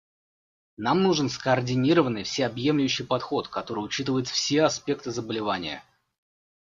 [0.77, 5.83] Нам нужен скоординированный, всеобъемлющий подход, который учитывает все аспекты заболевания.